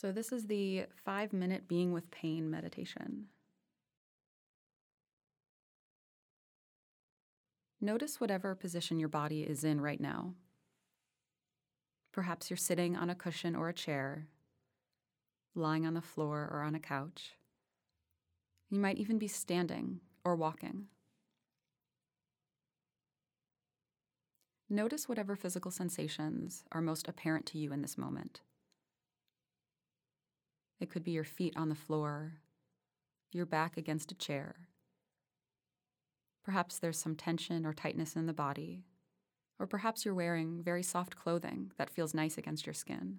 [0.00, 3.24] So, this is the five minute being with pain meditation.
[7.80, 10.34] Notice whatever position your body is in right now.
[12.12, 14.28] Perhaps you're sitting on a cushion or a chair,
[15.56, 17.32] lying on the floor or on a couch.
[18.70, 20.86] You might even be standing or walking.
[24.70, 28.42] Notice whatever physical sensations are most apparent to you in this moment.
[30.80, 32.34] It could be your feet on the floor,
[33.32, 34.68] your back against a chair.
[36.44, 38.84] Perhaps there's some tension or tightness in the body,
[39.58, 43.18] or perhaps you're wearing very soft clothing that feels nice against your skin.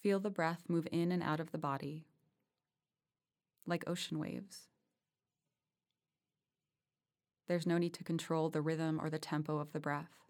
[0.00, 2.06] Feel the breath move in and out of the body
[3.66, 4.68] like ocean waves.
[7.46, 10.27] There's no need to control the rhythm or the tempo of the breath.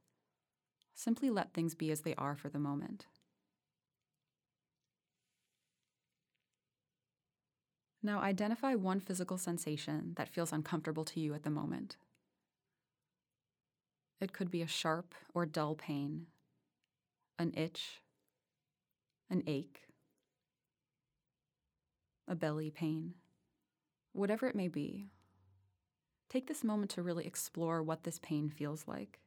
[0.99, 3.07] Simply let things be as they are for the moment.
[8.03, 11.97] Now identify one physical sensation that feels uncomfortable to you at the moment.
[14.21, 16.27] It could be a sharp or dull pain,
[17.39, 18.03] an itch,
[19.31, 19.83] an ache,
[22.27, 23.15] a belly pain,
[24.15, 25.07] whatever it may be.
[26.29, 29.21] Take this moment to really explore what this pain feels like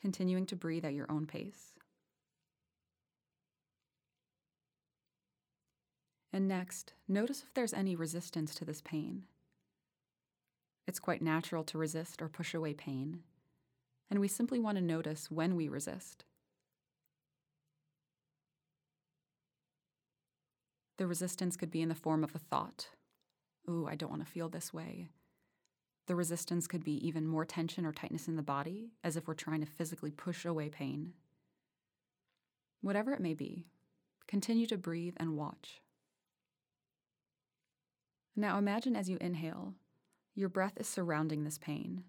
[0.00, 1.74] continuing to breathe at your own pace.
[6.32, 9.24] And next, notice if there's any resistance to this pain.
[10.86, 13.20] It's quite natural to resist or push away pain,
[14.10, 16.24] and we simply want to notice when we resist.
[20.96, 22.88] The resistance could be in the form of a thought
[23.68, 25.08] Ooh, I don't want to feel this way.
[26.08, 29.34] The resistance could be even more tension or tightness in the body, as if we're
[29.34, 31.12] trying to physically push away pain.
[32.80, 33.66] Whatever it may be,
[34.26, 35.82] continue to breathe and watch.
[38.34, 39.74] Now imagine as you inhale,
[40.34, 42.04] your breath is surrounding this pain.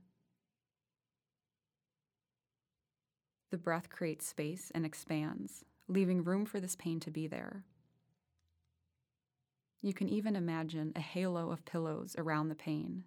[3.52, 7.66] The breath creates space and expands, leaving room for this pain to be there.
[9.82, 13.04] You can even imagine a halo of pillows around the pain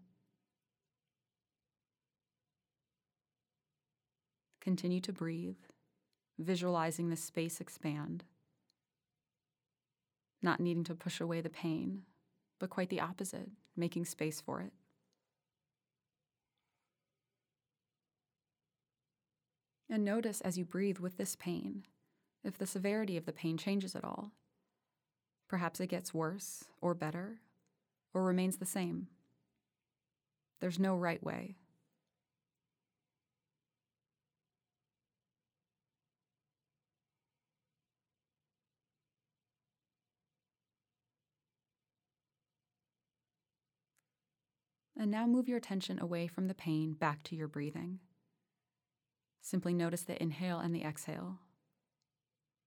[4.62, 5.58] Continue to breathe,
[6.38, 8.22] visualizing the space expand.
[10.40, 12.02] Not needing to push away the pain,
[12.60, 14.72] but quite the opposite, making space for it.
[19.90, 21.84] And notice as you breathe with this pain
[22.44, 24.30] if the severity of the pain changes at all.
[25.48, 27.40] Perhaps it gets worse or better
[28.14, 29.08] or remains the same.
[30.60, 31.56] There's no right way.
[45.02, 47.98] And now move your attention away from the pain back to your breathing.
[49.40, 51.40] Simply notice the inhale and the exhale,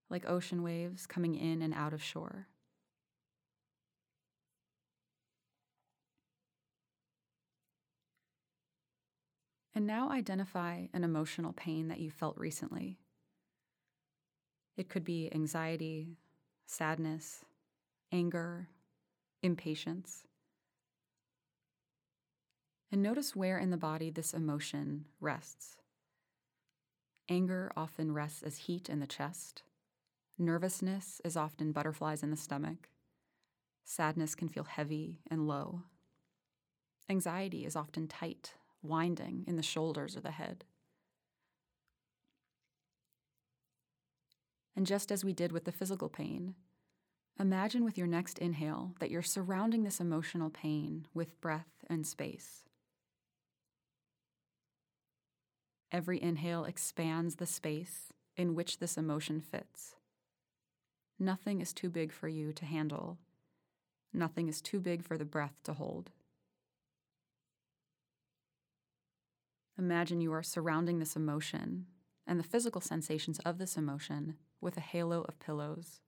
[0.10, 2.48] like ocean waves coming in and out of shore.
[9.74, 13.00] And now identify an emotional pain that you felt recently.
[14.76, 16.18] It could be anxiety,
[16.66, 17.46] sadness,
[18.12, 18.68] anger,
[19.42, 20.26] impatience
[22.96, 25.76] and notice where in the body this emotion rests.
[27.28, 29.64] Anger often rests as heat in the chest.
[30.38, 32.88] Nervousness is often butterflies in the stomach.
[33.84, 35.82] Sadness can feel heavy and low.
[37.10, 40.64] Anxiety is often tight, winding in the shoulders or the head.
[44.74, 46.56] And just as we did with the physical pain,
[47.38, 52.64] imagine with your next inhale that you're surrounding this emotional pain with breath and space.
[55.96, 59.96] Every inhale expands the space in which this emotion fits.
[61.18, 63.18] Nothing is too big for you to handle.
[64.12, 66.12] Nothing is too big for the breath to hold.
[69.80, 71.86] Imagine you are surrounding this emotion
[72.28, 76.02] and the physical sensations of this emotion with a halo of pillows,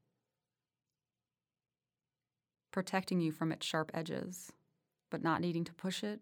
[2.71, 4.51] protecting you from its sharp edges,
[5.09, 6.19] but not needing to push it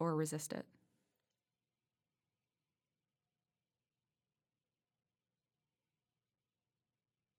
[0.00, 0.64] or resist it.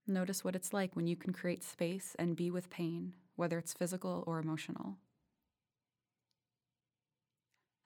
[0.09, 3.73] Notice what it's like when you can create space and be with pain, whether it's
[3.73, 4.95] physical or emotional.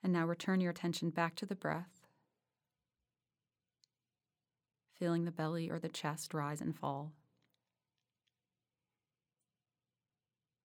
[0.02, 2.06] And now return your attention back to the breath,
[4.98, 7.12] feeling the belly or the chest rise and fall.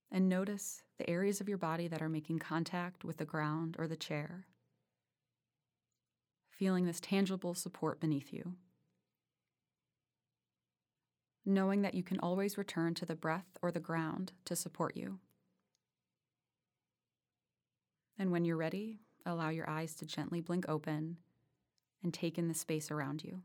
[0.10, 3.86] And notice the areas of your body that are making contact with the ground or
[3.86, 4.46] the chair,
[6.50, 8.54] feeling this tangible support beneath you.
[11.50, 15.18] Knowing that you can always return to the breath or the ground to support you.
[18.20, 21.18] And when you're ready, allow your eyes to gently blink open
[22.04, 23.42] and take in the space around you.